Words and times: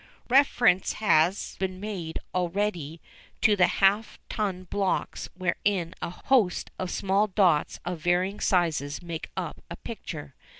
Reference 0.29 0.93
has 0.93 1.55
been 1.59 1.79
made 1.79 2.17
already 2.33 2.99
to 3.41 3.55
the 3.55 3.67
half 3.67 4.17
tone 4.29 4.63
blocks 4.63 5.29
wherein 5.35 5.93
a 6.01 6.09
host 6.09 6.71
of 6.79 6.89
small 6.89 7.27
dots 7.27 7.79
of 7.85 7.99
varying 7.99 8.39
sizes 8.39 9.03
make 9.03 9.29
up 9.37 9.63
a 9.69 9.75
picture. 9.75 10.33